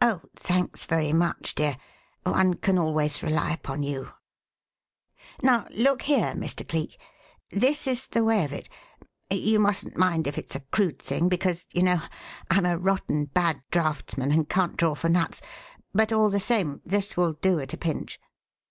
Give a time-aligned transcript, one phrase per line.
[0.00, 1.76] Oh, thanks very much, dear.
[2.22, 4.08] One can always rely upon you.
[5.42, 6.66] Now, look here, Mr.
[6.66, 6.98] Cleek
[7.50, 8.70] this is the way of it.
[9.28, 12.00] You mustn't mind if it's a crude thing, because, you know,
[12.50, 15.42] I'm a rotten bad draughtsman and can't draw for nuts.
[15.92, 18.18] But all the same, this will do at a pinch."